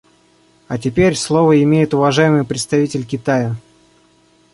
[0.67, 3.55] А теперь слово имеет уважаемый представитель Китая.